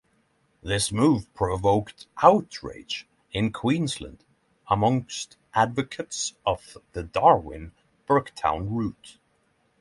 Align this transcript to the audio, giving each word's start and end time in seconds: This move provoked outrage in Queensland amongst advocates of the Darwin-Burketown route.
This 0.63 0.91
move 0.91 1.31
provoked 1.35 2.07
outrage 2.23 3.07
in 3.33 3.51
Queensland 3.51 4.23
amongst 4.67 5.37
advocates 5.53 6.33
of 6.43 6.79
the 6.93 7.03
Darwin-Burketown 7.03 8.71
route. 8.75 9.19